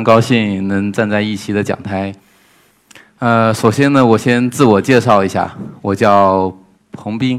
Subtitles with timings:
[0.00, 2.10] 非常高兴能站在一席的讲台。
[3.18, 6.50] 呃，首先呢，我先自我介绍一下，我叫
[6.90, 7.38] 彭斌。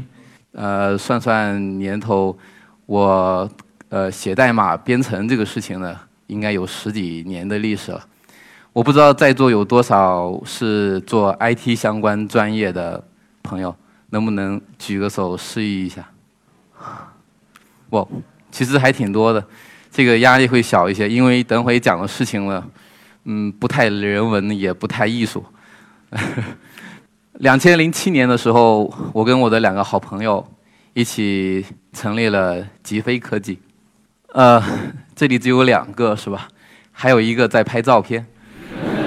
[0.52, 2.38] 呃，算算年头，
[2.86, 3.50] 我
[3.88, 5.98] 呃写代码编程这个事情呢，
[6.28, 8.00] 应该有十几年的历史了。
[8.72, 13.02] 我不知道在座有多少是做 IT 相关专业的
[13.42, 13.74] 朋友，
[14.10, 16.08] 能不能举个手示意一下？
[17.90, 18.08] 不，
[18.52, 19.44] 其实还挺多的，
[19.92, 22.64] 这个压力会小一些，因为等会讲的事情呢，
[23.24, 25.44] 嗯，不太人文，也不太艺术。
[27.40, 30.42] 两千零七年的时候，我跟我的两个好朋友
[30.94, 33.58] 一起成立了极飞科技。
[34.32, 34.62] 呃，
[35.14, 36.48] 这里只有两个是吧？
[36.90, 38.24] 还有一个在拍照片，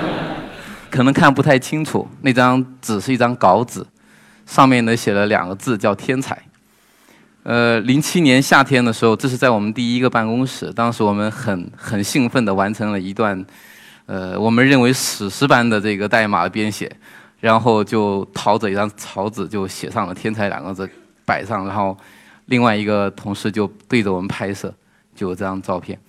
[0.92, 2.08] 可能看不太清楚。
[2.22, 3.84] 那张纸是一张稿纸，
[4.46, 6.40] 上面呢写了两个字叫“天才”。
[7.46, 13.46] 呃，零七年夏天的时候，这是在我们第一个办公室，当时我们很很兴奋地完成了一段，
[14.08, 16.92] 呃，我们认为史诗般的这个代码的编写。
[17.42, 20.90] 然后就掏着一张草纸，就写上了“天才”两个字，
[21.26, 21.68] 摆上。
[21.68, 21.96] 然后
[22.46, 24.74] 另外一个同事就对着我们拍摄，
[25.14, 26.00] 就有这张照片。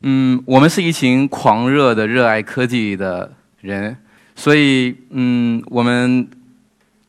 [0.00, 3.94] 嗯，我们是一群狂热的、热爱科技的人，
[4.34, 6.26] 所以嗯，我们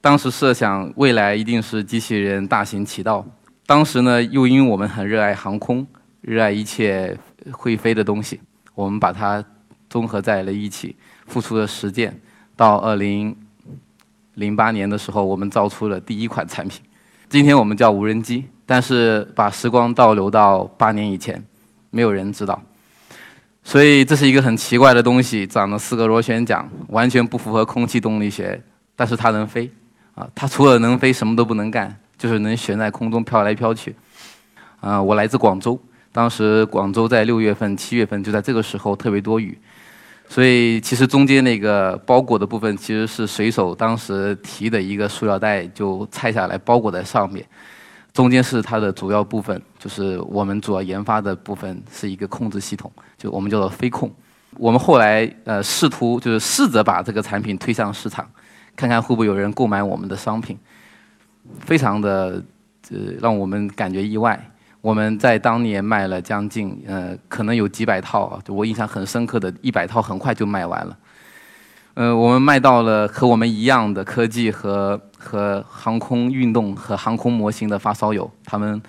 [0.01, 3.25] 当时设想未来一定是机器人大行其道。
[3.65, 5.85] 当时呢，又因为我们很热爱航空，
[6.21, 7.17] 热爱一切
[7.51, 8.39] 会飞的东西，
[8.75, 9.43] 我们把它
[9.89, 10.95] 综合在了一起，
[11.27, 12.19] 付出了实践。
[12.55, 13.35] 到二零。
[14.35, 16.81] 零八年的时候，我们造出了第一款产品。
[17.29, 21.39] 今天我们叫无人机，但是把时光倒流到八年以前，
[21.91, 22.59] 没有人知道。
[23.63, 28.59] 所以这是一个很奇怪的东西，长了四个螺旋桨，完全不符合空气动力学，
[28.95, 29.71] 但是它能飞。
[30.15, 33.93] 啊，它除了能飞，什么都不能干，就是能悬在空中飘来飘去。
[34.79, 35.77] 啊，我来自广州，
[36.13, 39.57] 当时广州在六月份、七月份就在这个时候特别多雨。
[40.29, 47.45] 所以其实中间那个包裹的部分其实是水手当时提的一个塑料袋，就拆下来包裹在上面。
[48.13, 54.09] 中间是它的主要部分，就是我们主要研发的部分是一个控制系统，就我们叫做飞控。
[54.57, 58.25] 我们后来呃试图就是试着把这个产品推向市场，
[58.77, 60.57] 看看会不会有人购买我们的商品，
[61.59, 62.43] 非常的
[62.91, 64.39] 呃让我们感觉意外。
[64.81, 70.97] 我们在当年卖了将近，呃，可能有几百套，就我印象很深刻的一百套，很快就卖完了。
[71.93, 78.81] 呃，我们卖到了和我们一样的科技和和航空运动和航空模型的发烧友，他们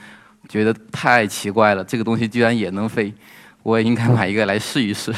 [0.49, 3.15] 觉得太奇怪了，这个东西居然也能飞，
[3.63, 5.15] 我也应该买一个来试一试。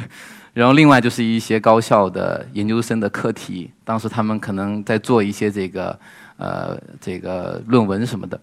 [0.54, 5.96] 然后另外就是一些高校的研究生的课题，当时他们可能在做一些这个
[6.36, 8.40] 呃这个论文什么的。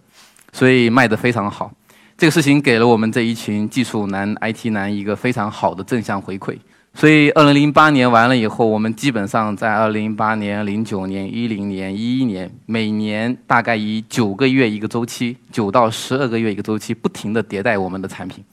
[0.52, 1.74] 所以卖得非常好，
[2.18, 6.58] 这个事情给了我们这一群技术男、IT 男一个非常好的正向回馈。
[6.96, 18.44] 所以，二零零八年完了以后，我们基本上在二零零八年、零九年、一零年、一一年，每年大概以九个月一个周期，九到十二个月一个周期，不停地迭代我们的产品。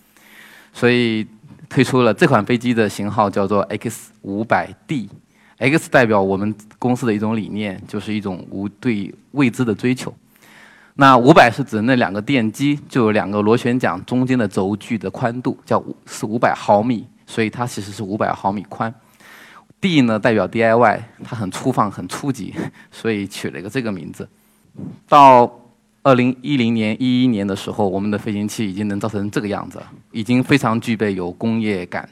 [0.73, 1.27] 所以，
[1.69, 4.75] 推出了这款飞机的型号叫做 X 五百
[5.61, 10.13] X 代表我们公司的一种理念，就是一种无对未知的追求。
[10.95, 18.93] 那五百是指那两个电机，就有两个螺旋桨中间的轴距的宽度，叫是五百毫米，所以它其实是五百毫米宽。
[19.83, 22.55] D 呢代表 DIY，它很粗放、很初级，
[22.91, 24.27] 所以取了一个这个名字。
[25.07, 25.51] 到
[26.03, 29.79] 二零一零年、一一年的时候，我们的飞行器已经能造成这个样子，
[30.11, 32.09] 已经非常具备有工业感。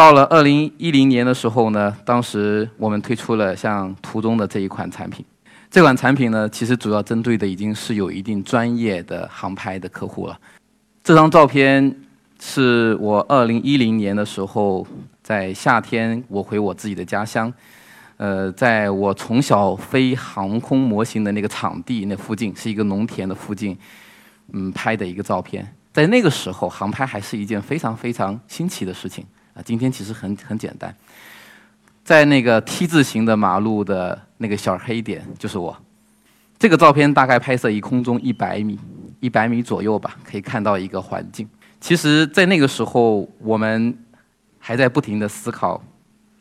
[0.00, 5.22] 到了二零一零年的时候呢，当时我们推出了像图中的这一款产品。
[5.70, 10.40] 这款产品呢，其实主要针对的已经是有一定专业的航拍的客户了。
[11.04, 11.94] 这张照片
[12.40, 14.86] 是我二零一零年的时候
[15.22, 17.52] 在夏天，我回我自己的家乡，
[18.16, 23.76] 呃，在我从小飞航空模型的那个场地那附近，是一个农田的附近，
[24.54, 25.74] 嗯，拍的一个照片。
[25.92, 29.26] 在那个时候，航拍还是一件非常非常新奇的事情
[29.62, 30.94] 今天其实很很简单。
[32.04, 35.76] 在那个 T 字形的马路的那个小黑点，就是我。
[36.58, 38.78] 这个照片大概拍摄于空中一百米，
[39.20, 41.48] 一百米左右吧，可以看到一个环境。
[41.80, 43.96] 其实，在那个时候，我们
[44.58, 45.82] 还在不停的思考，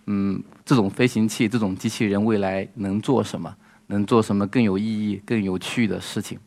[0.07, 3.55] 嗯，这种飞行器、这种机器人未来能做什么，
[3.87, 6.37] 能做什么更有意义、更有趣的事情。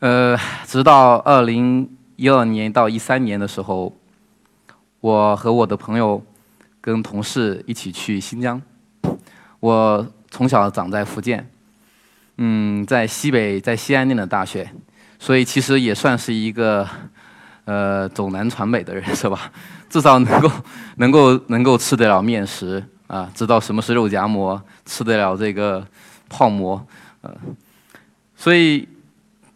[0.00, 0.36] 呃，
[0.66, 3.96] 直到二零一二年到一三年的时候，
[5.04, 6.22] 我和我的朋友。
[6.80, 8.60] 跟同事一起去新疆。
[9.58, 11.50] 我从小长在福建，
[12.36, 14.70] 嗯，在西北，在西安念的大学，
[15.18, 16.86] 所以其实也算是一个
[17.64, 19.50] 呃走南闯北的人，是吧？
[19.88, 20.50] 至少能够
[20.96, 25.86] 能够能够吃得了面食啊，知道什么是肉夹馍，吃得了这个
[26.28, 26.86] 泡馍，
[27.22, 27.34] 呃，
[28.36, 28.86] 所以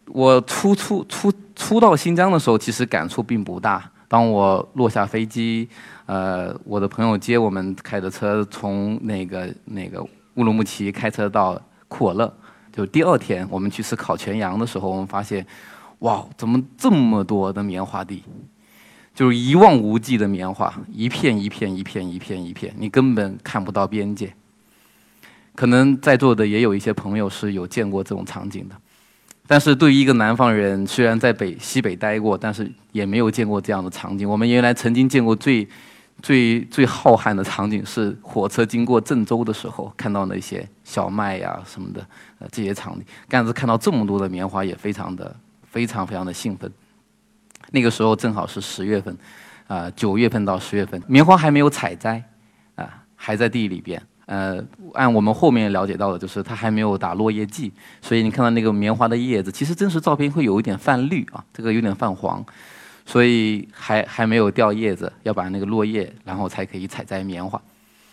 [0.06, 3.90] 我初初初初到新疆的时候，其实感触并不大。
[4.08, 5.68] 当我落下飞机，
[6.06, 10.02] 呃，我的朋友接我们开的车从那个那个
[10.34, 12.34] 乌鲁木齐开车到库尔勒，
[12.72, 15.46] 就第二天我们去吃烤全羊的时候，我们发现，
[15.98, 18.22] 哇，怎么这么多的棉花地，
[19.14, 24.32] 就是一望无际的棉花，一片一片一片一片一片，你根本看不到边界。
[25.54, 28.76] 可能在座的也有一些朋友是有见过这种场景的。
[29.50, 34.28] 但是对于一个南方人，虽然在北西北待过，但是也没有见过这样的场景。
[34.28, 35.66] 我们原来曾经见过最、
[36.20, 42.06] 最、最浩瀚的场景是火车经过郑州的时候，看到那些小麦呀什么的，
[42.40, 43.04] 呃，这些场景。
[43.26, 46.70] 但是看到这么多的棉花，也非常的、非常非常的兴奋。
[47.70, 49.16] 那个时候正好是十月份，
[49.66, 52.22] 啊，九月份到十月份，棉花还没有采摘，
[52.74, 54.02] 啊，还在地里边。
[54.30, 57.72] 呃，按我们后面了解到的，就是它还没有打落叶剂，
[58.02, 62.44] 所以你看到那个棉花的叶子，其实真实照片会有一点泛绿啊，这个有点泛黄，
[63.06, 67.58] 所以还还没有掉叶子，要把那个落叶，然后才可以采摘棉花。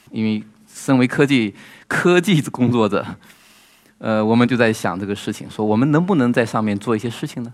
[0.09, 0.41] 因为
[0.73, 1.53] 身为科技
[1.89, 3.05] 科技工作者，
[3.97, 7.53] 呃，我们就在想这个事情，说我们能不能在上面做一些事情呢？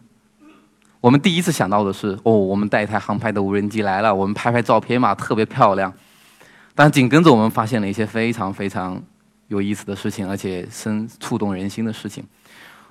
[0.99, 5.91] 我们第一次想到的是，哦，我们带一台航拍的无人机来了，我们拍拍照片嘛，特别漂亮。
[6.73, 9.01] 但紧跟着我们发现了一些非常非常
[9.49, 12.23] 有意思的事情，而且深触动人心的事情。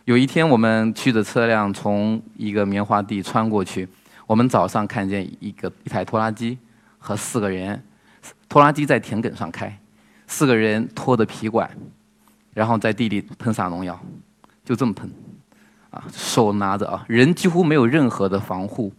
[0.05, 3.88] 有一天，我们驱着车辆从一个棉花地穿过去，
[4.27, 6.59] 我们早上看见一个一台拖拉机
[6.99, 7.82] 和四个人，
[8.49, 9.79] 拖拉机在田埂上开，
[10.27, 11.71] 四个人拖着皮管，
[12.53, 13.99] 然后在地里喷洒农药，
[14.65, 15.11] 就这么喷，
[15.91, 18.93] 啊，手拿着啊，人几乎没有任何的防护，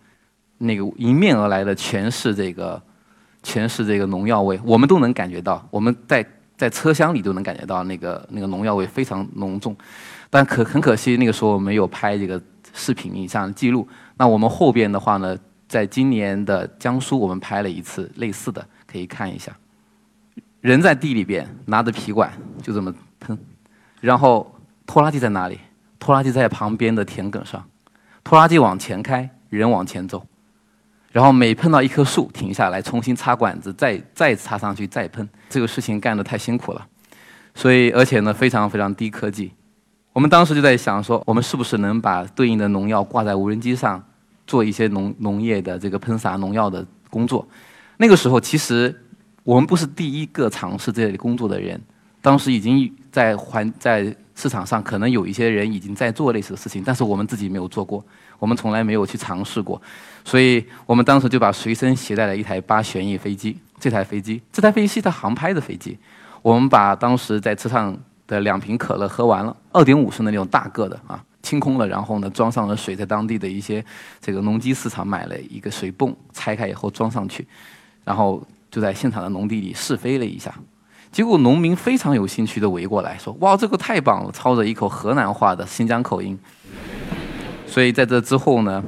[0.57, 2.81] 那个迎面而来的全是这个。
[3.43, 6.25] 全是这个农药味，我们都能感觉到，我们在
[6.57, 9.75] 在车厢里都能感觉到那个那个农药味非常浓重，
[10.29, 12.41] 但可很可惜那个时候没有拍这个
[12.73, 13.88] 视频影像记录。
[14.17, 19.51] 那我们后边的话呢，在今年的江苏我们拍了一次类似的，可以看一下。
[20.61, 23.35] 人在地里边拿着皮管就这么喷，
[23.99, 24.55] 然后
[24.85, 25.59] 拖拉机在哪里？
[25.97, 27.63] 拖拉机在旁边的田埂上，
[28.23, 30.25] 拖拉机往前开，人往前走。
[31.11, 35.27] 然后每碰到一棵树，停下来重新插管子，再再插上去，再喷。
[35.49, 36.87] 这个事情干得太辛苦了，
[37.53, 39.51] 所以而且呢非常非常低科技。
[40.13, 44.01] 我们当时就在想说，我们是不是能把对应的农药挂在无人机上，
[44.47, 47.45] 做一些农农业的这个喷洒农药的工作。
[47.97, 48.93] 那个时候其实
[49.43, 51.79] 我们不是第一个尝试这类工作的人，
[52.21, 58.05] 当时已经在环在市场上可能有一些人已经在做类似的事情，但是我们自己没有做过。
[58.41, 59.79] 我们从来没有去尝试过，
[60.25, 63.55] 所以我们当时就把随身携带了一台八旋翼飞机。
[63.79, 65.95] 这台飞机，这台飞机是一台航拍的飞机。
[66.41, 67.95] 我们把当时在车上
[68.25, 73.85] 的两瓶可乐喝完了，二点五升的那种大个的啊，清空了，然后呢装上了水，在当地的一些
[74.19, 77.47] 这个农机市场买了一个水泵，拆开以后装上去，
[78.04, 80.51] 然后就在现场的农地里试飞了一下。
[81.11, 86.39] 结果农民非常有兴趣的围过来说：“哇，这个太棒了！”操着一口河南话的新疆口音。
[87.71, 88.83] 所以在这之后呢，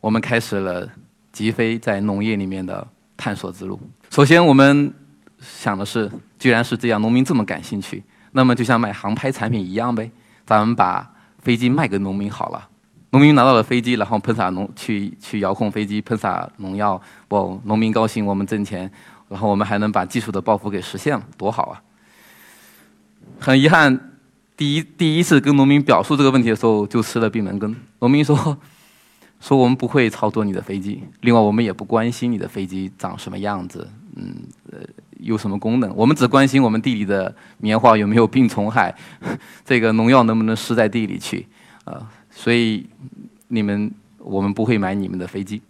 [0.00, 0.88] 我们开始了
[1.32, 3.78] 吉飞在农业里面的探索之路。
[4.08, 4.90] 首先，我们
[5.38, 10.10] 想的是，既然是这样，农民这么感兴趣，那么就像卖航拍产品一样呗，
[10.46, 11.06] 咱们把
[11.40, 12.66] 飞机卖给农民好了。
[13.10, 16.98] 农民拿到了飞机，然后喷洒农去去遥控飞机喷洒农药，
[17.28, 18.90] 我，农民高兴，我们挣钱，
[19.28, 21.82] 然后我们还能把技术的抱负给实现了，多好啊！
[23.38, 24.08] 很遗憾。
[24.62, 27.74] 第一第一次跟农民表述这个问题的时候，就吃了闭门羹。
[27.98, 28.56] 农民说
[29.42, 34.36] ：“说我们不会操作你的飞机，另外我们也不关心你的飞机长什么样子，嗯，
[34.70, 34.78] 呃，
[35.18, 35.92] 有什么功能。
[35.96, 38.94] 我们只关心我们地里的棉花有没有病虫害，
[39.66, 41.44] 这个农药能不能施在地里去，
[41.82, 42.86] 啊，所以
[43.48, 45.60] 你们我们不会买你们的飞机。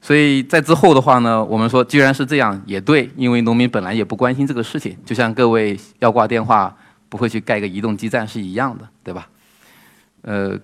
[0.00, 6.72] 所以在之后的话呢，我们说既然是这样也对，因为农民本来也不关心这个事情，就像各位要挂电话。”
[7.10, 9.28] 不会去盖个移动基站是一样的，对吧？
[10.22, 10.56] 呃，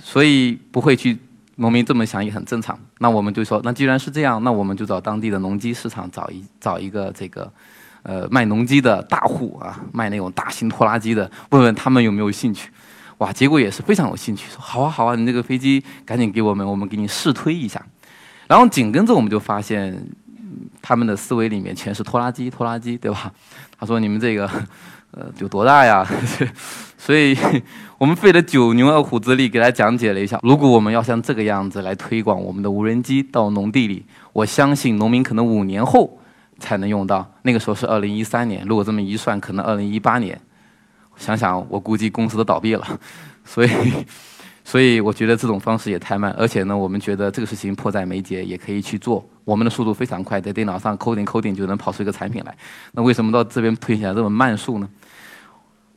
[0.00, 1.18] 所以不会去
[1.56, 2.78] 农民这么想也很正常。
[2.98, 7.52] 那我们就说，那既然是这样，那我们就找当地的农机市场找一找一个这个
[8.02, 12.70] 呃卖农机的大户啊，卖那种大型拖拉机的，问问他们有没有兴趣。
[13.18, 17.84] 哇，结果也是非常有兴趣，说好啊好啊，你这个飞机赶紧给我们，我们给你试推一下。
[18.46, 19.98] 然后紧跟着我们就发现，
[20.80, 23.32] 他们的思维里面全是拖拉机，拖拉机，对吧？
[23.78, 24.48] 他说你们这个。
[25.12, 26.06] 呃，有多大呀？
[26.96, 27.36] 所以，
[27.98, 30.38] 我们费了九牛二虎之力给他讲解了一下。
[30.42, 36.18] 如果我们要像这个样子来推广我们的无人机到农地里，我相信农民可能五年后
[36.58, 37.28] 才能用到。
[37.42, 40.38] 那个时候是二零一三年，如果这么一算，可能二零一八年。
[41.16, 42.86] 想想，我估计公司都倒闭了。
[43.44, 43.70] 所以，
[44.62, 46.30] 所以我觉得这种方式也太慢。
[46.38, 49.26] 而且呢，我们觉得这个事情迫在眉睫，也可以去做。
[49.44, 52.54] 我们的速度非常快，在电脑上 coding coding 就能跑出一个产品来。
[52.92, 54.88] 那为什么到这边推起来这么慢速呢？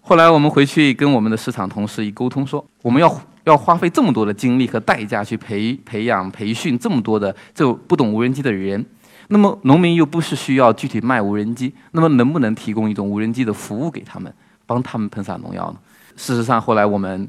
[0.05, 8.85] 后来我们回去跟我们的市场同事一沟通，说我们要要花费这么多的精力和代价去培培养培训这么多的这不懂无人机的人，
[9.29, 14.31] 那么农民又不是需要具体卖无人机，那么能不能提供一种无人机的服务给他们，
[14.65, 15.77] 帮他们喷洒农药呢？
[16.17, 17.25] 事实上，后来我们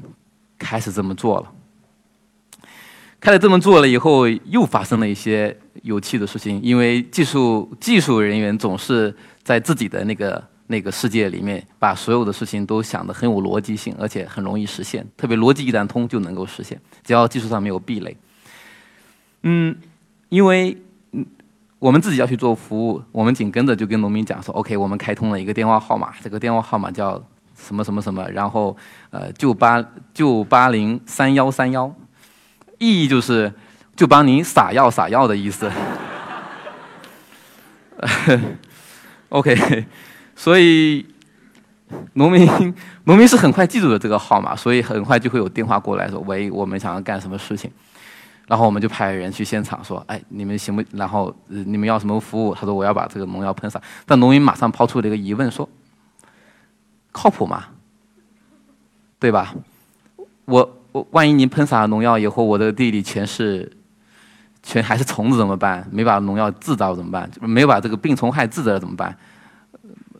[0.59, 1.51] 开始这么做了。
[3.21, 10.43] 开始这么做了以后，又发生了一些有趣的事情，因为技术技术人员总是在自己的那个。
[10.67, 15.05] 那个世界里面，把所有的事情都想得很有逻辑性，而且很容易实现。
[15.15, 18.17] 特别逻辑一旦通，就能够实现，只要技术上没有壁垒。
[19.43, 19.75] 嗯，
[20.29, 20.75] 因为
[21.11, 21.23] 嗯，
[21.77, 27.23] 我们自己要去做服务，我们紧跟着就跟农民讲说：“OK，我们开通了一个电话号码，这个电话号码叫
[27.55, 28.75] 什么什么什么，然后
[29.11, 31.93] 呃，九八九八零三幺三幺，
[32.79, 33.53] 意义就是
[33.95, 35.71] 就帮您撒药撒药的意思。
[39.29, 39.85] ”OK。
[40.35, 41.05] 所以，
[42.13, 42.45] 农民
[43.05, 47.71] 农民是很快记住了这个号码，所以很快就会有电话过来说：“喂，我们想要干什么事情？”
[48.47, 50.83] 然后我们就派人去现场说：“哎，你们行不？
[50.91, 55.67] 然后你们要什么服务？”他说：“我要把这个农药喷洒。”但农民马上抛出了一个疑问说
[57.11, 57.65] ：“靠谱吗？
[59.17, 59.55] 对吧？
[60.45, 63.71] 我我万一您喷洒了农药以后，我的地里全是
[64.61, 65.87] 全还是虫子怎么办？
[65.91, 67.27] 没把农药治到怎么办？
[67.41, 69.17] 没有把这个病虫害治了怎么办？”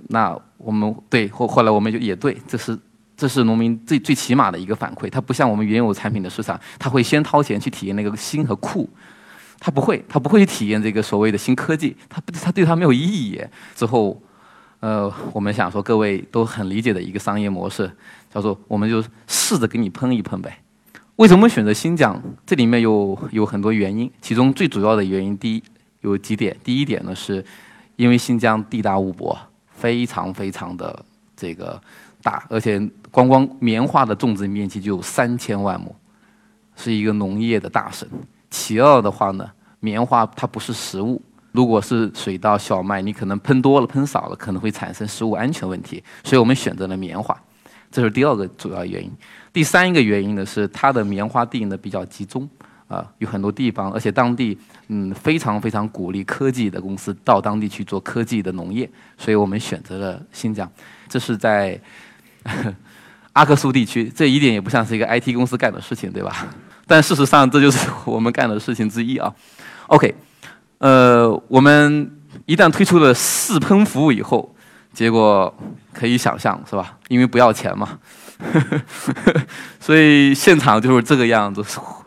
[0.10, 2.78] 那我们对后后来我们就也对，这是
[3.18, 5.10] 这是农民最最起码的一个反馈。
[5.10, 8.90] 他不像我们原有产品的市场，他会先掏钱去体验那个新和酷，
[9.60, 13.42] 他不会，他不会去体验这个所谓的新科技，他他对他没有意义。
[13.74, 14.22] 之后，
[14.80, 17.90] 呃，我们想说各位都很理解的一个商业模式，
[18.34, 20.60] 叫做我们就试着给你喷一喷呗。
[21.16, 22.22] 为什么选择新疆？
[22.46, 25.64] 这里面有有很多原因，其中最主要的原因，第一
[26.02, 26.56] 有几点。
[26.64, 27.44] 第一点呢，是
[27.96, 29.38] 因为新疆地大物博。
[29.86, 31.06] 非常非常的
[31.38, 31.80] 这个
[32.24, 35.96] 大，而且光光棉花的种植面积就有三千万亩，
[36.76, 38.10] 是一个农业的大省。
[38.50, 39.48] 其二的话呢，
[39.80, 46.04] 棉花它不是食物，如果是水稻、小麦，你可能喷多了、喷少了，可能会产生食物安全问题。
[46.24, 47.40] 所以我们选择了棉花，
[47.92, 49.12] 这是第二个主要原因。
[49.54, 52.50] 第三一个原因呢是它的棉花地呢比较集中。
[52.88, 54.58] 啊，有很多地方，而且当地
[54.90, 60.70] 嗯非常非常鼓励科技的公司到当地去做科技的农业，所以我们选择了新疆。
[61.08, 61.80] 这是在
[63.34, 66.48] 阿克苏地区，这一点也不像是一个 IT 公司干的事情，对吧？
[66.86, 69.34] 但事实上这就是 我们干的事情之一啊。
[69.88, 70.14] OK，
[70.78, 72.12] 呃，我们
[72.46, 74.56] 一旦推出了试喷服务以后，
[74.94, 75.52] 结果
[75.92, 76.98] 可以想象是吧？
[77.08, 77.98] 因为不要钱嘛，
[79.82, 81.64] 所以现场就是这个样子。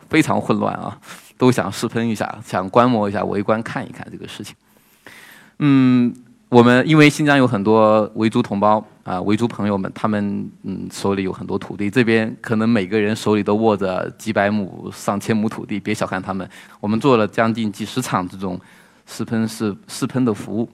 [0.09, 0.97] 非常混乱啊，
[1.37, 4.55] 都想试喷一下，想观摩一下，围观看一看这个事情。
[5.59, 6.13] 嗯，
[6.49, 16.49] 我们因为新疆有很多维族同胞啊，维族朋友们，他们嗯手里有很多土地，这边可能每个人手里都握着几百亩、上千亩土地，别小看他们。
[16.79, 18.59] 我们做了将近几十场这种
[19.05, 20.67] 试喷试试喷的服务，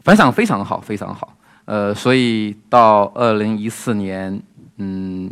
[0.00, 1.36] 反响非常好，非常好。
[1.66, 4.40] 呃，所以到二零一四年，
[4.78, 5.30] 嗯，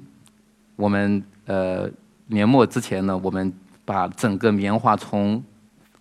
[0.77, 1.91] 我们呃。
[2.33, 3.53] 年末之前呢，我们
[3.85, 5.43] 把整个棉花从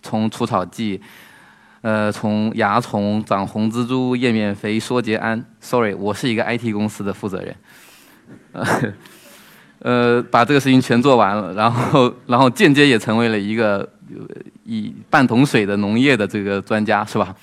[0.01, 0.99] 从除草剂，
[1.81, 7.55] 呃，从蚜虫、长红蜘蛛、叶面肥、缩结胺，sorry，我是一个 IT 公司的负责人，
[9.79, 13.87] 呃，把这个事情全做完了，然后然后间接也成为了一个
[14.63, 17.35] 以半桶水的农业的这个专家，是吧？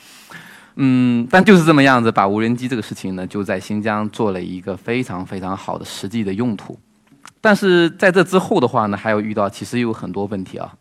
[0.77, 6.79] 嗯，但就是这么样子，把无人机这个事情呢，就在新疆做了一个非常非常好的实际的用途。
[7.41, 10.73] 但是在这之后的话呢，还有遇到其实有很多问题啊，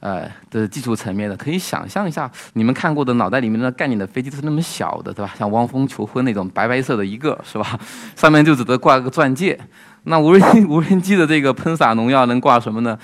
[0.00, 5.32] 呃，的技术层面的，可以想象一下，你们看过的脑袋里面的概念的飞机都是那么小的，对吧？
[5.38, 7.78] 像汪峰求婚那种白白色的一个，是吧？
[8.16, 9.58] 上面就只得挂个钻戒。
[10.04, 12.98] 那无人无人机的这个喷洒农药能挂什么呢？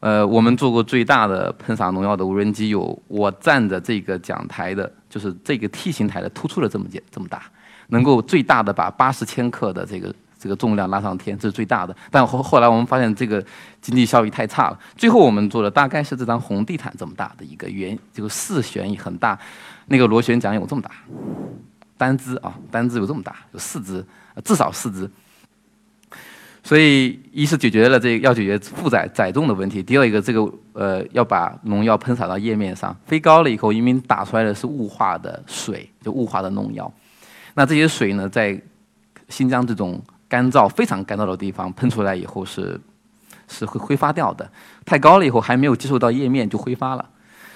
[0.00, 7.44] 呃，我们做过最大的喷洒农药的无人机有我站着这个讲台的，就是这个 T 型台的突出了这么件这么大，
[7.88, 10.12] 能够最大的把八十千克的这个。
[10.42, 11.94] 这个重量拉上天，这是最大的。
[12.10, 13.40] 但后后来我们发现这个
[13.80, 14.78] 经济效益太差了。
[14.96, 19.38] 最后我们做的大概是这张红地毯这么大的一个圆，就四旋翼很大，
[19.86, 20.90] 那个螺旋桨有这么大，
[21.96, 24.04] 单只啊，单只有这么大，有四只，
[24.44, 25.08] 至少四只。
[26.64, 36.92] 所以，一是解决了这要解决负载载重的问题，第二一个这个呃要把农药喷洒到叶面上，飞高了以后，因为打出来的是雾化的水，就雾化的农药。
[37.54, 38.60] 那这些水呢，在
[39.28, 40.00] 新疆这种
[40.32, 42.80] 干燥非常干燥的地方喷出来以后是
[43.46, 44.50] 是会挥发掉的，
[44.86, 47.06] 太高了以后还没有接触到叶面就挥发了。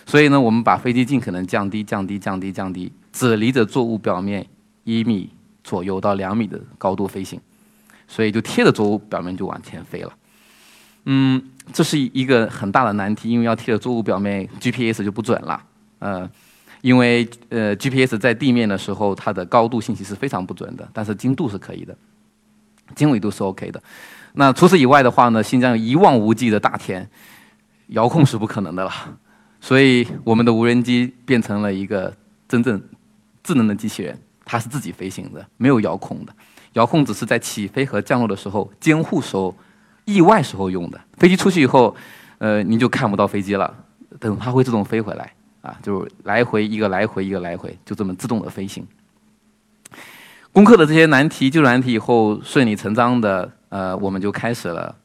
[0.05, 4.47] 所以呢，我们把飞机尽可能降低、降低、降低、降低，只离着作物表面
[4.85, 5.31] 一米
[5.65, 7.41] 左右到两米的高度飞行。
[8.09, 10.13] 所以就贴着作物表面就往前飞了，
[11.07, 11.43] 嗯，
[11.73, 15.61] 这是一个很大的难题，因为要贴着作物表面，GPS 就不准了，
[15.99, 16.31] 呃，
[16.83, 21.97] 因为呃 GPS 在地面的时候，它的高度信息是非常不准的，但是精度是可以的，
[22.95, 23.83] 经纬度是 OK 的。
[24.35, 27.09] 那除此以外的话呢，新疆一望无际的大田，
[27.89, 28.93] 遥控是不可能的了，
[29.61, 32.15] 所以我们的无人机变成了一个
[32.47, 32.81] 真正
[33.43, 36.33] 智能的机器人，它是自己飞行的，没有遥控的。
[36.75, 39.57] 遥控只是在起飞和降落的时候监护时候、
[40.05, 41.01] 意外时候用的。
[41.17, 41.97] 飞机出去以后，
[42.37, 43.75] 呃，你就看不到飞机了。
[44.21, 48.87] 等它会自动飞回来，啊，就是来回一个来回一个来回，就这么自动的飞行。
[50.57, 54.97] 攻克了这些难题、技术难题以后，顺理成章的，呃，我们就开始了，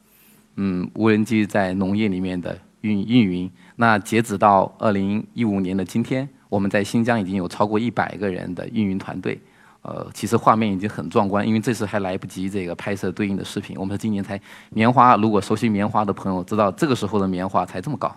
[0.55, 3.51] 嗯，无人机在农业里面的运运营。
[3.75, 9.37] 那截止到二零一五年的今天，我们在新疆已经有超过一百个人的运营团队。
[9.81, 13.75] 呃，其实画面已经很壮观，因为这次还来不及这个拍摄对应的视频。
[13.77, 14.39] 我们是今年才
[14.69, 18.09] 棉花，如果熟悉棉花的朋友知道，这个时候的棉花才这么高。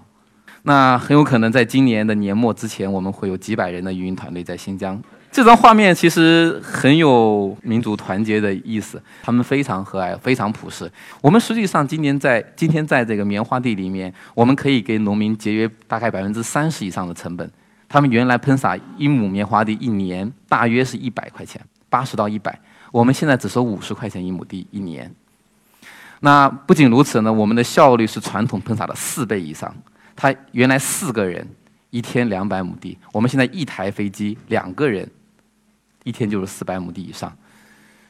[0.63, 5.03] 那很有可能在今年的年末之前，我们会有几百人的运营团队在新疆。
[5.35, 10.89] 这张画面其实很有民族团结的意思，他们非常和蔼，非常朴实。
[11.21, 17.51] 我们实际上今年在今天在这个棉花地里面，我们可以给农民节约大概百分之三十以上的成本。
[17.89, 22.57] 他们原来喷洒一亩棉花地一年大约是一百块钱，八十到一百，
[22.93, 25.13] 我们现在只收五十块钱一亩地一年。
[26.21, 29.75] 那不仅如此呢，我们的效率是传统喷洒的四倍以上。
[30.15, 31.45] 他原来四个人
[31.91, 35.11] 一天两百亩地，我们现在一台飞机两个人
[36.05, 37.37] 一天就是四百亩地以上。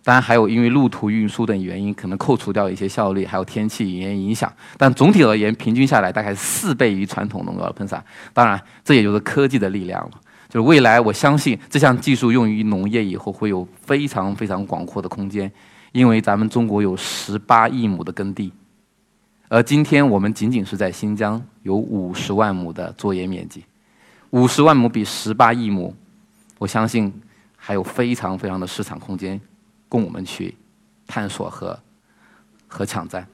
[0.03, 4.53] 当然还有因为路途运输等原因，可能扣除掉一些效率，还有天气原因影响。
[4.77, 8.05] 但总体而言，平均下来大概四倍于传统农药喷洒。
[8.35, 10.11] 当然，这也就是科技的力量了。
[10.51, 15.51] 就是未来，我相信这项技术用于农业以后，会有非常非常广阔的空间。
[15.93, 18.53] 因为咱们中国有十八亿亩的耕地，
[19.49, 23.65] 而今天我们仅仅是在新疆有五十万亩的作业面积，
[24.31, 25.95] 五十万亩比十八亿亩，
[26.59, 27.13] 我相信
[27.67, 29.41] 还有非常非常的市场空间。
[29.89, 30.55] 供我们去
[31.07, 31.79] 探索和
[32.67, 33.25] 和抢占，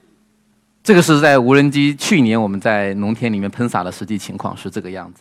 [0.83, 5.19] 这个是在无人机去年我们在农田里面喷洒的实际情况是这个样子。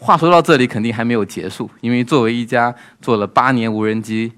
[0.00, 4.32] 话说到这里，肯定还没有结束，因为作为一家做了八年无人机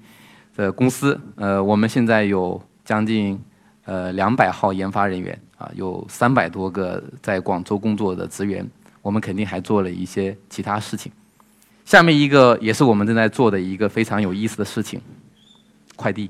[0.55, 3.41] 的公司，呃，我们现在有将近
[3.85, 8.69] 呃两百号研发人员啊，有三百多个在广州工作的职员，
[9.01, 11.09] 我们肯定还做了一些其他事情。
[11.89, 15.01] 下面一个也是我们正在做的一个非常有意思的事情。
[15.95, 16.29] 快递，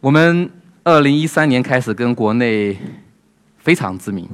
[0.00, 0.50] 我们
[0.82, 2.78] 二零一三年开始跟国内
[3.58, 4.26] 非常知名，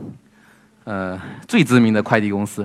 [0.84, 2.64] 呃，最知名的快递公司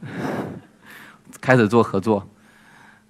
[1.38, 2.26] 开始做合作。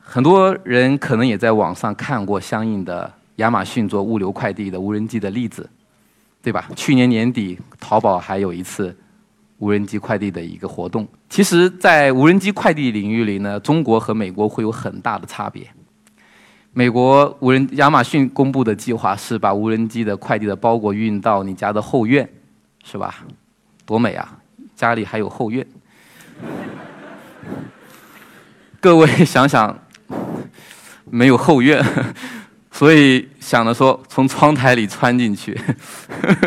[0.01, 5.71] 很多人可能也在网上看过相应的亚马逊做物流快递的无人机的例子，
[6.43, 6.69] 对吧？
[6.75, 8.97] 去年年底，淘宝还有一次
[9.65, 11.09] 无人机快递的一个活动。
[11.31, 15.67] 其实，在无人机快递领域里呢，中国和美国会有很大的差别。
[16.75, 22.29] 美国无人亚马逊公布的计划是把无人机的快递的包裹运到你家的后院，
[22.85, 23.25] 是吧？
[23.87, 24.37] 多美啊！
[24.77, 25.67] 家里还有后院。
[28.81, 29.79] 各位想想，
[31.11, 31.83] 没有后院，
[32.71, 35.59] 所以想着说从窗台里穿进去，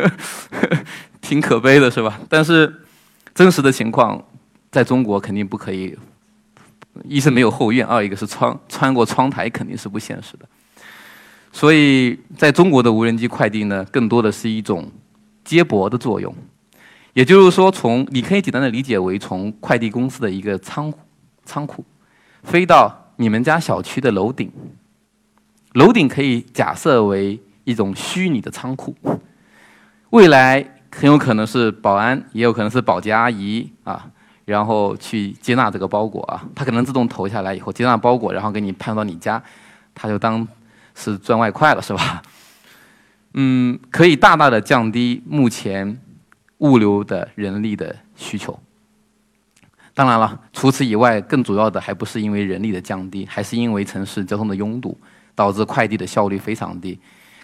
[1.20, 2.20] 挺可悲的，是吧？
[2.30, 2.82] 但是
[3.38, 4.20] 真实的情况，
[4.72, 5.96] 在中国肯定不可以。
[7.04, 10.46] 一是没有后院，二一个是窗穿过窗台肯定是不现实的。
[11.52, 14.92] 所以在中国的无人机快递呢，更多的是一种
[15.44, 16.34] 接驳的作用。
[17.14, 20.92] 也就是说，从你可以简单的理解为从快递公司的一个仓
[21.46, 21.86] 仓库
[22.42, 24.52] 飞到你们家小区的楼顶，
[25.74, 28.96] 楼顶可以假设为一种虚拟的仓库。
[30.10, 34.10] 未来很有可能是保安，也有可能是保洁阿姨啊。
[34.46, 39.44] 然后去接纳这个包裹啊，它可能自动投下来以后接纳包裹，然后给你派到你家，
[39.94, 40.48] 它就当
[40.96, 42.24] 是赚外快了，是吧？
[43.36, 46.00] 嗯，可以大大的降低目前
[46.60, 48.58] 物流的人力的需求。
[49.94, 54.98] 当然了，除此以外，更主要的还不是因为人力的降低，还是因为城市交通的拥堵，
[55.36, 56.98] 导致快递的效率非常低。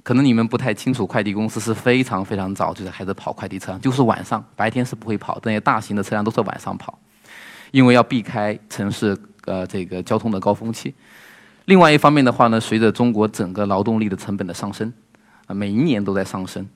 [0.04, 7.00] 可能你们不太清楚，快递公司是非常非常早就在开始跑快递车，就是晚上，白天是不会跑，这些大型的车辆都是晚上跑，
[7.72, 10.94] 因为要避开城市呃这个交通的高峰期。
[11.66, 14.92] 另外一方面的话呢，随着中国整个劳动力的成本的上升，
[15.48, 16.68] 啊，每一年都在上升，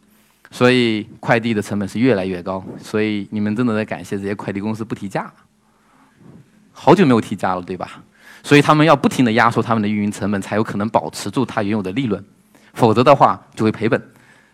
[0.49, 2.63] 所以快递的成本是越来越高。
[2.79, 5.29] 所以你们真的在感谢这些快递公司不提价，
[6.71, 8.01] 好久没有提价了，对吧？
[8.41, 12.23] 所以他们要不停的压缩他们的运营成本，才有可能保持住它原有的利润，
[12.77, 14.01] 否则的话就会赔本。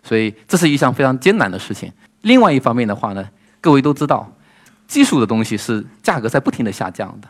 [0.01, 1.91] 所以这是一项非常艰难的事情。
[2.21, 3.29] 另外一方面的话呢，
[3.61, 4.29] 各位都知道，
[4.87, 7.27] 技术的东西是价格在不停的下降的，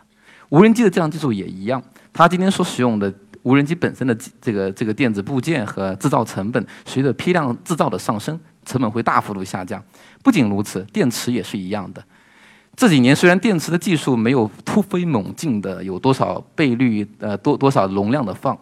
[0.50, 1.82] 无人机的这项技术也一样。
[2.12, 9.84] 它今天所使用的无人机本身的这个这个电子部件和制造成本，随着批量制造的上升，成本会大幅度下降。
[10.24, 12.04] 不仅如此，电池也是一样的。
[12.76, 18.58] 这几年虽然电池的技术没有突飞猛进的有多少倍率呃多多少容量的放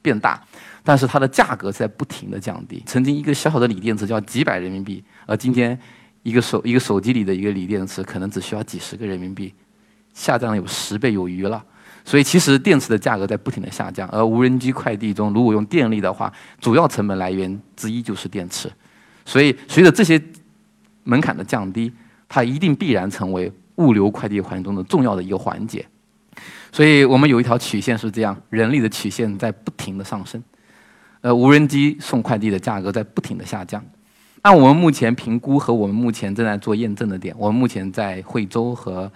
[0.00, 0.42] 变大，
[0.82, 2.82] 但是它的价格在不停的降低。
[2.86, 5.78] 曾经一个小小的锂电池就要几百人民币，而今天
[6.22, 9.52] 一个手一个手机里的一个锂电池可能只需要几十个人民币，
[10.12, 11.64] 下降了有十倍有余了。
[12.04, 18.68] 所以其实电池的价格在不停的下降，而无人机快递中如果用电力的话，主要成本来源之一就是电池。
[19.24, 20.20] 所以随着这些
[21.04, 21.92] 门槛的降低，
[22.28, 25.86] 它一定必然成为物流快递环境中的重要的一个环节。
[26.72, 30.42] 所以我们有一条曲线是这样，人力的曲线在不停的上升，
[31.22, 33.82] 呃，无人机送快递的价格在不停的下降。
[34.42, 39.10] 按我们目前评估和我们目前正在做验证的点，我们目前在惠州和。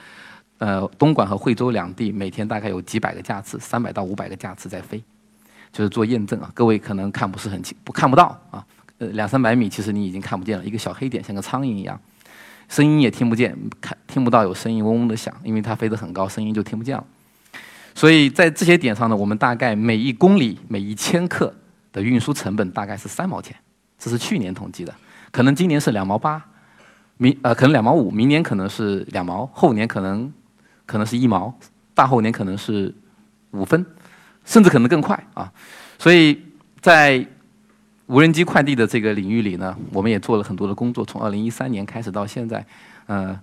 [0.58, 4.98] 呃，东莞和惠州两地每天大概有几百个架次，三百到五百个架次在飞，
[5.70, 6.50] 就是做验证啊。
[6.54, 8.64] 各位可能看不是很清，不看不到啊。
[8.96, 12.00] 呃，两三百米其实你已经看不见了，一个小黑点像个苍蝇一样，
[12.70, 17.04] 声音也听不见，看听不到有声音嗡嗡的响，因为它飞得很高，声音就听不见了。
[17.94, 21.54] 所以在这些点上呢，我们大概每一公里、每一千克
[21.96, 23.56] 的运输成本大概是三毛钱，
[23.98, 24.94] 这是去年统计的，
[25.32, 26.44] 可能今年是两毛八，
[27.16, 30.32] 明呃可能两毛五，明年可能是两毛，后年可能。
[30.88, 31.52] 可能是一毛，
[31.94, 32.94] 大后年可能是
[33.50, 33.84] 五分，
[34.44, 35.52] 甚至可能更快啊！
[35.98, 36.40] 所以
[36.80, 37.26] 在
[38.06, 41.04] 无人机快递的这个领域里呢，我们也做了很多的工作。
[41.04, 42.64] 从二零一三年开始到现在，
[43.06, 43.36] 呃，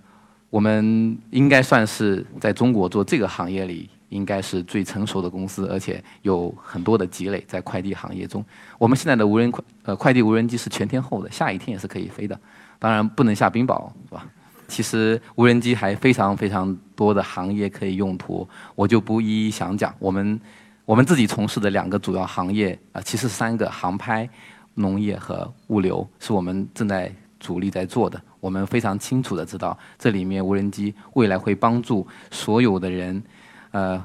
[0.48, 8.44] 我们应该算是在中国做这个行业里应该是最成熟的公司，而且有很多的积累在快递行业中。
[8.78, 12.38] 我们现在的无人快呃快递无人机是全天候的，下雨天也是可以飞的，
[12.78, 14.24] 当然不能下冰雹，是吧？
[14.68, 19.94] 其实无人机还非常非常多的行业可以用途，我就不一一详讲。
[19.98, 20.40] 我们
[20.84, 24.28] 我们自己从事的两个主要行业啊，其实三个：航拍、
[24.74, 28.20] 农业和物流，是我们正在主力在做的。
[28.40, 33.22] 我们非常清楚的知道，这里面无人机未来会帮助所有的人，
[33.74, 34.00] 呃，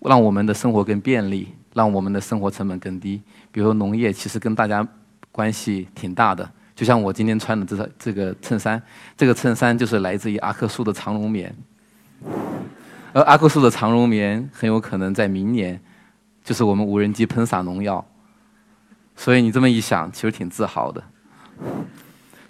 [0.00, 3.22] 让我们的生活更便利，让我们的生活成本更低。
[3.52, 4.86] 比如说农业，其实跟大家
[5.30, 6.50] 关系挺大的。
[6.74, 8.82] 就像我今天穿的这这个衬衫，
[9.16, 11.54] 这个衬衫就是来自于阿克苏的长绒棉，
[13.12, 15.80] 而阿克苏的长绒棉很有可能在明年
[16.42, 18.04] 就是我们无人机喷洒农药，
[19.14, 21.00] 所以你这么一想，其实挺自豪的。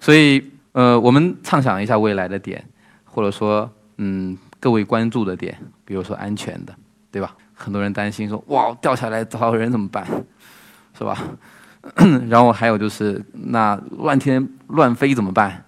[0.01, 2.65] 所以，呃，我们畅想一下未来的点，
[3.05, 6.75] 或者说，嗯，各位关注的点，比如说安全的，
[7.13, 7.37] 对吧？
[7.53, 10.07] 很多人担心说，哇，掉下来找人怎么办，
[10.97, 11.19] 是吧？
[12.31, 15.63] 然后还有就是，那乱天乱飞怎么办？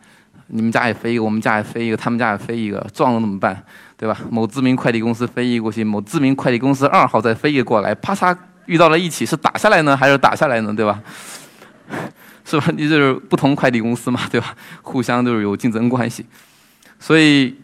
[0.46, 3.62] 你们家也飞一个，我们家也飞一个，他们家也飞一个，撞了怎么办？
[3.98, 4.16] 对吧？
[4.30, 10.72] 某知名快递公司飞一过去，某知名快递公司二号再飞一个过来，啪嚓遇到了一起，是打下来呢，还是打下来呢？
[10.74, 11.02] 对吧？
[12.46, 12.64] 是吧？
[12.74, 14.56] 你就是不同快递公司嘛，对吧？
[14.80, 16.24] 互相就是有竞争关系。
[17.06, 17.54] 所以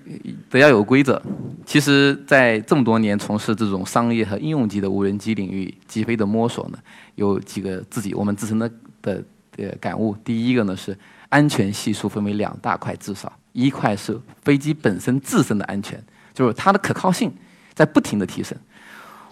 [0.48, 1.20] 得要有规则。
[1.66, 6.78] 其实，在这么多年从事这种商业和应用级的无人机领域击飞的摸索呢，
[7.16, 8.70] 有几个自己我们自身的
[9.02, 9.20] 的
[9.56, 10.16] 呃感悟。
[10.22, 10.96] 第一个呢是
[11.28, 16.00] 安全系数分为两大块，至少一块是飞机本身自身的安全，
[16.32, 17.32] 就是它的可靠性
[17.74, 18.56] 在不停的提升。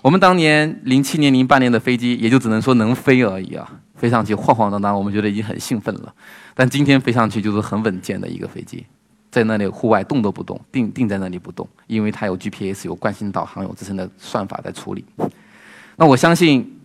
[0.03, 6.13] 我们当年零七年、零八年的飞机也就只能说能飞而已啊，飞上去晃晃荡荡，我们觉得已经很兴奋了。
[6.57, 8.85] 但今天飞上去就是很稳健的一个飞机。
[9.31, 15.05] 在那里户外动都不动，定定在那里不动，因为它有 GPS，有惯性导航，有自身的算法在处理。
[15.97, 16.81] 那我相信，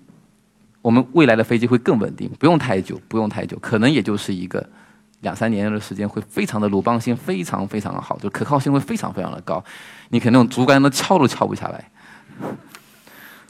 [0.81, 4.63] 我们未来的飞机会更稳定，不用太久，不用太久，可能也就是一个
[5.21, 9.63] 两三年的时间，会非常的鲁棒性非常非常的好，就可靠性会非常非常的高，
[10.10, 11.89] 你可能用竹竿都敲都敲不下来。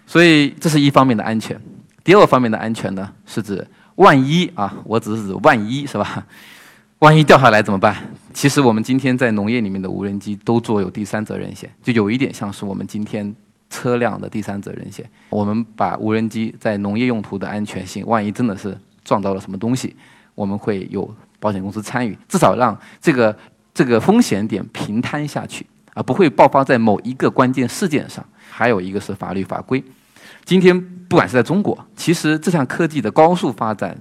[0.05, 1.59] 所以这是一方面的安全，
[2.03, 6.25] 第二方面的安全呢，是指万一啊，我只是指万一是吧？
[6.99, 7.95] 万一掉下来怎么办？
[8.33, 13.33] 其实我们今天在农业里面的无人机都做有第三责任险，就有一点像是我们今天
[13.69, 15.05] 车辆的第三责任险。
[15.29, 19.93] 我们把无人机在农业用途的安全性，万一真的是撞到了什么东西，
[20.35, 23.37] 我们会有保险公司参与，至少让这个
[23.73, 28.25] 这个风险点平摊下去，而不会爆发在某一个关键事件上。
[28.49, 29.83] 还有一个是法律法规，
[30.45, 30.79] 今天
[31.09, 33.97] 不管是在中国，其实这项科技的高速发展。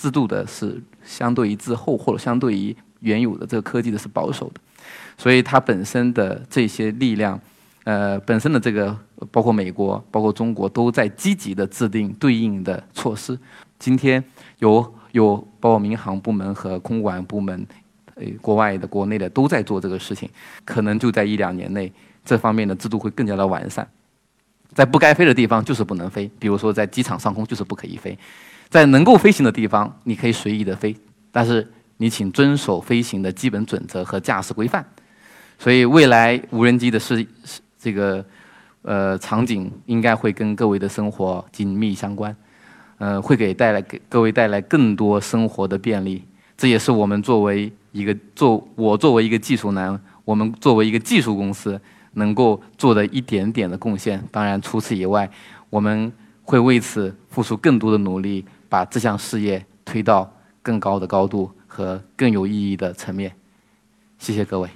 [0.00, 4.60] 制度的是相对于滞后，或者相对于原有的这个科技的是保守的，
[5.16, 7.40] 所以它本身的这些力量，
[7.84, 8.94] 呃，本身的这个
[9.30, 13.38] 包括美国、包括中国都在积极的制定对应的措施。
[13.78, 14.22] 今天
[14.58, 17.66] 有有包括民航部门和空管部门，
[18.16, 20.28] 呃，国外的、国内的都在做这个事情，
[20.64, 21.90] 可能就在一两年内，
[22.24, 23.88] 这方面的制度会更加的完善。
[24.74, 28.16] 在不该飞的地方就是不能飞，比如说在机场上空就是不可以飞。
[28.68, 30.94] 在能够飞行的地方，你可以随意的飞，
[31.32, 34.84] 但是你请遵守飞行的基本准则和驾驶规范。
[35.58, 37.26] 所以未来无人机的是
[37.78, 38.24] 这个
[38.82, 42.36] 呃场景，应该会跟各位的生活紧密相关，
[42.98, 46.22] 呃，会给带来给各位带来更多生活的便利。
[46.56, 51.80] 这也是我们作为一个做我作为一个技术男，我们作为一个技术公司
[52.12, 54.22] 能够做的一点点的贡献。
[54.30, 55.28] 当然，除此以外，
[55.70, 58.44] 我们会为此付出更多的努力。
[58.68, 63.34] 把这项事业推到更高的高度和更有意义的层面。
[64.18, 64.68] 谢谢各位。